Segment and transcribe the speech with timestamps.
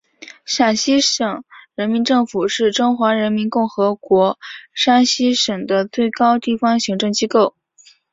[0.45, 1.43] 山西省
[1.75, 4.39] 人民政府是中华人民共和国
[4.73, 7.55] 山西省的最高地方行政机构。